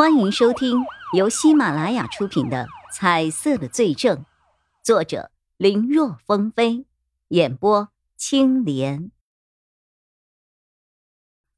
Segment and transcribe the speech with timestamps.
[0.00, 4.16] 欢迎收听由喜马拉雅出品的《彩色的罪证》，
[4.82, 6.86] 作者林若风飞，
[7.28, 9.10] 演播青莲。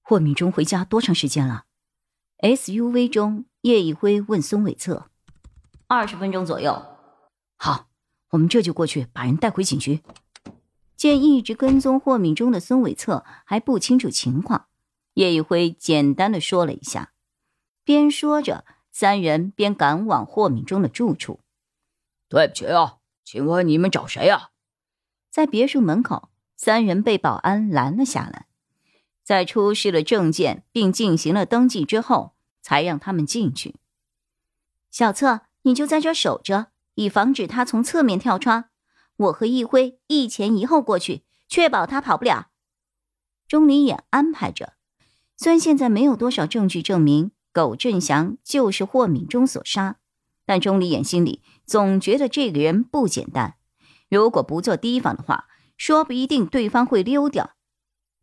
[0.01, 1.67] 霍敏中回家多长时间了
[2.39, 5.09] ？SUV 中，叶一辉问孙伟策
[5.87, 6.85] ：“二十分钟左右。”
[7.57, 7.87] 好，
[8.31, 10.03] 我们这就过去把人带回警局。
[10.97, 14.67] 见一直跟踪霍敏中的孙伟策还不清楚情况，
[15.15, 17.12] 叶一辉简单的说了一下。
[17.85, 21.41] 边说着，三人边赶往霍敏中的住处。
[22.29, 24.51] 对不起啊，请问你们找谁啊？
[25.31, 28.47] 在别墅门口，三人被保安拦了下来，
[29.23, 33.77] 在出示了证件并进行了登记之后，才让他们进去。
[34.91, 38.67] 小策，你就在这守着，以防止他从侧面跳窗。
[39.17, 42.49] 我和易辉一前一后过去，确保他跑不了。
[43.47, 44.75] 钟离也安排着，
[45.37, 47.33] 虽然现在没有多少证据证明。
[47.53, 49.97] 苟振祥就是霍敏忠所杀，
[50.47, 53.57] 但钟离眼心里总觉得这个人不简单。
[54.09, 57.55] 如果不做提防的话，说不一定对方会溜掉。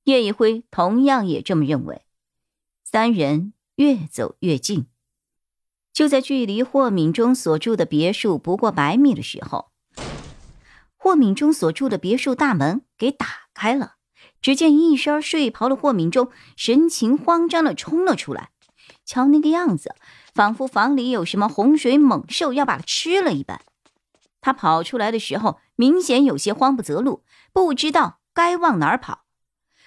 [0.05, 2.03] 叶一辉同样也这么认为。
[2.83, 4.87] 三人越走越近，
[5.93, 9.71] 就在距离霍敏忠所住的别墅不过百米的时候，
[10.97, 13.97] 霍敏忠所住的别墅大门给打开了。
[14.41, 18.51] 只见一身睡袍的霍敏忠神情慌张的冲了出来。
[19.09, 19.95] 瞧那个样子，
[20.35, 23.59] 仿佛房里有什么洪水猛兽要把他吃了一般。
[24.39, 29.21] 他跑出来的时候，明显有些慌不择路，不知道该往哪儿跑。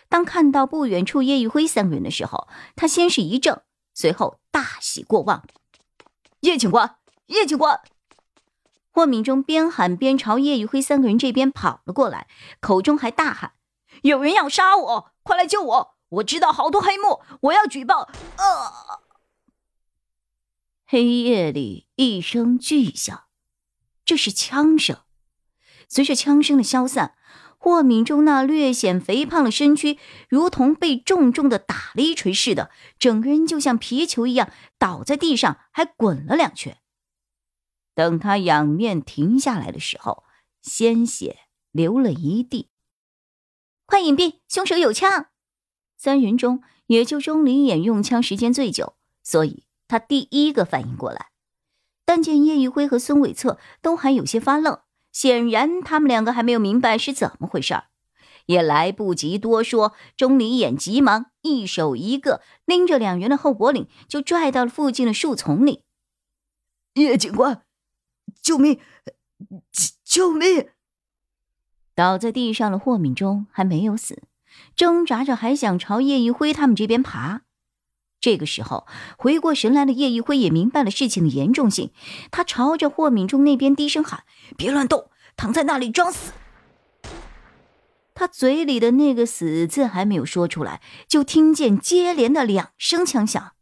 [0.09, 3.63] 当看到不远处叶玉辉三个人的时候，他先是一怔，
[3.95, 5.45] 随后大喜过望
[6.43, 7.81] ：“叶警官，叶警官！”
[8.91, 12.27] 霍敏忠边喊边朝叶玉辉三个人这边跑了过来，
[12.61, 13.53] 口中还大喊
[14.03, 15.95] ：“有人要杀我，快来救我！
[16.09, 18.01] 我知道好多黑幕，我要举报！”
[18.37, 19.01] 啊！
[20.93, 23.25] 黑夜里一声巨响，
[24.05, 24.99] 这是枪声。
[25.89, 27.15] 随着枪声的消散，
[27.57, 36.77] 霍敏中那略显肥胖的身躯如同被重重的打了一锤似的，整个人就像皮球一样倒在地上，还滚了两圈。
[37.95, 40.25] 等他仰面停下来的时候，
[40.61, 41.39] 鲜血
[41.71, 42.69] 流了一地。
[43.87, 44.41] 快隐蔽！
[44.47, 45.29] 凶手有枪！
[45.97, 49.65] 三人中，也就钟离眼用枪时间最久，所以。
[49.93, 51.27] 他第一个反应过来，
[52.07, 54.79] 但见叶一辉和孙伟策都还有些发愣，
[55.13, 57.85] 显然他们两个还没有明白是怎么回事儿，
[58.47, 59.93] 也来不及多说。
[60.17, 65.85] 钟离眼急忙一手一个拎着两人的后脖领，就拽到了附近的树丛里。
[66.95, 67.63] 叶警官，
[68.41, 68.81] 救命！
[70.03, 70.71] 救命！
[71.95, 74.23] 倒在地上的霍敏忠还没有死，
[74.75, 77.43] 挣扎着还想朝叶一辉他们这边爬。
[78.23, 78.87] 这个时候，
[79.19, 81.91] 回过神来的叶一辉也明白了事情的严重性，
[82.31, 84.23] 他朝着霍敏忠那边低声喊
[84.57, 86.33] ：“别乱动，躺在那里装死。”
[88.15, 93.55] 他嘴里的那个“死”字还没有说出来，就听见接连的两声枪响，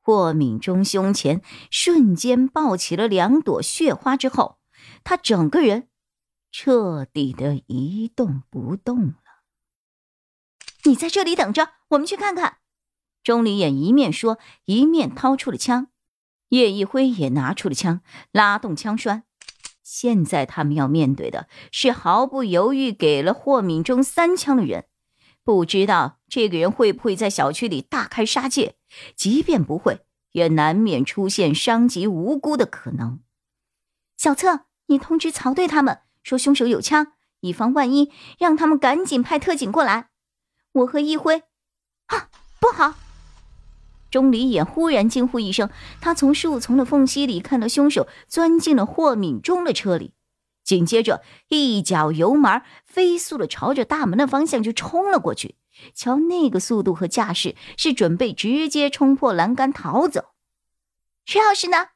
[0.00, 1.40] 霍敏忠胸前
[1.70, 4.58] 瞬间爆起了两朵血花，之后，
[5.04, 5.86] 他整个人
[6.50, 9.14] 彻底的一动不动了。
[10.82, 12.56] 你在这里等着，我们去看看。
[13.24, 15.88] 钟离眼一面说，一面掏出了枪。
[16.50, 19.24] 叶一辉也拿出了枪，拉动枪栓。
[19.82, 24.86] 现在他们要面对的是毫不犹豫给了霍敏忠三枪的人，
[25.42, 28.76] 不知道这个人会不会在小区里大开杀戒。
[29.16, 33.20] 即便不会，也难免出现伤及无辜的可能。
[34.16, 40.10] 小策，你通知曹队他们，说凶手有枪，以防万一，让他们赶紧派特警过来。
[40.72, 41.42] 我和一辉，
[42.06, 42.28] 啊，
[42.60, 42.94] 不好！
[44.14, 45.70] 钟离眼忽然惊呼一声，
[46.00, 50.12] 他从树丛的缝隙里看到凶手钻进了霍敏忠的车里，
[50.62, 55.56] 紧接着一脚油门，飞速的朝着大门的方向就冲了过去。
[55.96, 60.26] 瞧那个速度和架势，是准备直接冲破栏杆逃走。
[61.26, 61.88] 车钥匙呢？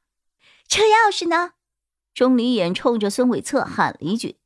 [0.67, 1.53] 车钥匙呢？
[2.12, 4.38] 钟离眼冲着孙伟策喊了一句。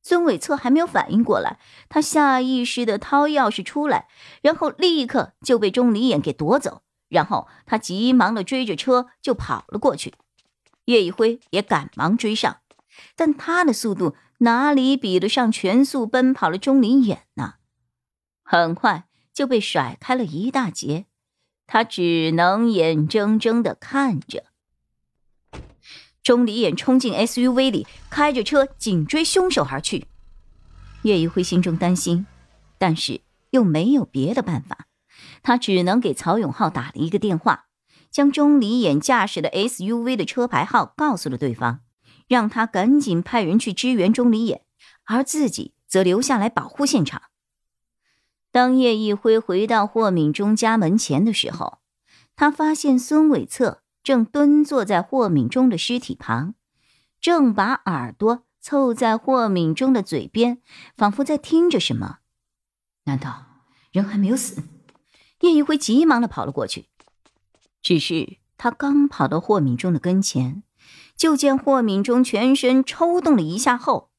[0.00, 1.58] 孙伟策还没有反应过来，
[1.90, 4.08] 他下意识的掏钥匙出来，
[4.40, 6.80] 然后立刻就被钟离眼给夺走。
[7.08, 10.14] 然后他急忙的追着车就跑了过去，
[10.84, 12.58] 叶一辉也赶忙追上，
[13.16, 17.54] 但他的速度哪里比得上全速奔跑的钟离眼呢？
[18.42, 21.06] 很快就被甩开了一大截，
[21.66, 24.44] 他只能眼睁睁的看着
[26.22, 30.06] 钟离眼冲进 SUV 里，开着车紧追凶手而去。
[31.02, 32.26] 叶一辉心中担心，
[32.76, 33.20] 但是
[33.50, 34.87] 又没有别的办法。
[35.48, 37.68] 他只能给曹永浩打了一个电话，
[38.10, 41.80] 将钟离眼驾驶的 SUV 的车牌号告诉了对方，
[42.26, 44.66] 让他赶紧派人去支援钟离眼，
[45.04, 47.22] 而自己则留下来保护现场。
[48.52, 51.78] 当叶一辉回到霍敏忠家门前的时候，
[52.36, 56.56] 他发现孙伟策正蹲坐在霍敏忠的尸体旁，
[57.22, 60.60] 正把耳朵凑在霍敏忠的嘴边，
[60.94, 62.18] 仿佛在听着什么。
[63.04, 64.62] 难道人还没有死？
[65.40, 66.86] 叶一辉急忙的跑了过去。
[67.80, 70.62] 只是他刚跑到霍敏中的跟前，
[71.16, 74.10] 就见霍敏中全身抽动了一下后，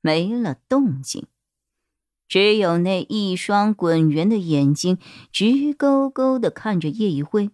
[0.00, 1.26] 没了动静。
[2.28, 4.98] 只有那一双滚圆的眼睛
[5.32, 7.50] 直勾勾的看着叶一辉，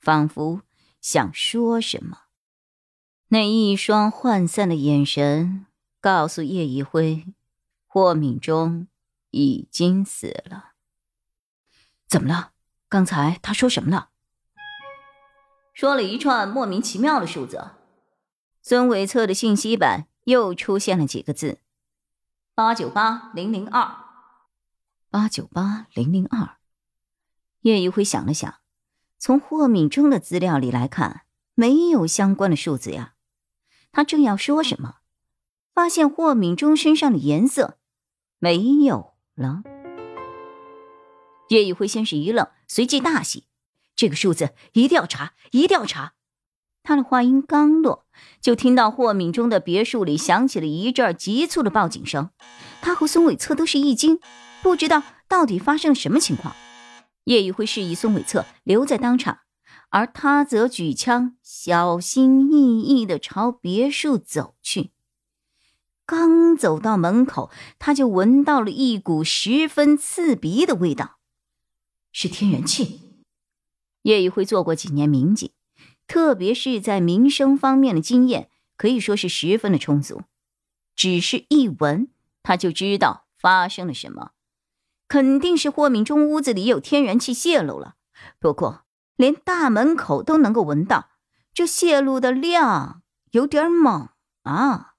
[0.00, 0.62] 仿佛
[1.00, 2.22] 想说什么。
[3.28, 5.66] 那一双涣散的眼神
[6.00, 7.24] 告诉叶一辉，
[7.86, 8.88] 霍敏中
[9.30, 10.73] 已经死了。
[12.14, 12.52] 怎么了？
[12.88, 14.10] 刚才他说什么了？
[15.72, 17.72] 说了一串莫名其妙的数字。
[18.62, 21.58] 孙伟策的信息板又出现了几个字。
[22.54, 23.96] 八九八零零二，
[25.10, 26.58] 八九八零零二。
[27.62, 28.60] 叶一辉想了想，
[29.18, 31.22] 从霍敏忠的资料里来看，
[31.54, 33.14] 没有相关的数字呀。
[33.90, 34.98] 他正要说什么，
[35.74, 37.80] 发现霍敏忠身上的颜色
[38.38, 39.64] 没有了。
[41.48, 43.44] 叶一辉先是一愣，随即大喜
[43.94, 46.14] ：“这个数字一定要查，一定要查！”
[46.82, 48.04] 他的话音刚落，
[48.40, 52.30] 就听到霍敏中的别墅里响起了一阵急促的报警声。
[52.82, 54.20] 他和孙伟策都是一惊，
[54.62, 56.54] 不知道到底发生了什么情况。
[57.24, 59.38] 叶一辉示意孙伟策留在当场，
[59.88, 64.90] 而他则举枪，小心翼翼地朝别墅走去。
[66.04, 71.16] 刚走到门口，他就闻到了一股十分刺鼻的味道，
[72.14, 73.02] 是天然气。
[74.00, 75.50] 叶一辉做过几年民警。
[76.06, 80.24] 特别是在民生方面的经验可以说是十分的充足，
[80.94, 82.08] 只是一闻
[82.42, 84.32] 他就知道发生了什么，
[85.08, 87.94] 肯定是霍敏忠屋子里有天然气泄漏了。
[88.38, 88.84] 不过
[89.16, 91.08] 连大门口都能够闻到，
[91.54, 94.10] 这泄露的量有点猛
[94.42, 94.96] 啊！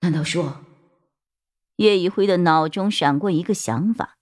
[0.00, 0.60] 难道说，
[1.76, 4.17] 叶一辉的脑中闪过一个想法：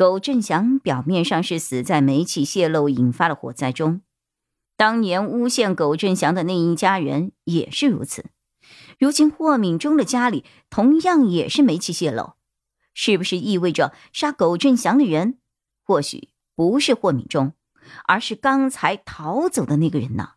[0.00, 4.00] 苟振祥表面上是死在煤气泄漏引发的火灾中。
[4.74, 8.30] 当年诬陷苟振祥的那一家人也是如此，
[8.98, 12.32] 如今霍敏忠的家里同样也是煤气泄漏，
[12.94, 15.38] 是不是意味着杀苟振祥的人
[15.84, 17.52] 或许不是霍敏忠，
[18.06, 20.30] 而是刚才逃走的那个人呢？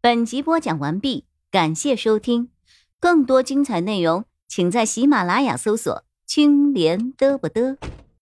[0.00, 2.52] 本集播讲完毕，感谢收听，
[3.00, 7.78] 更多精彩内容请在喜马拉雅搜索“青莲嘚不嘚”。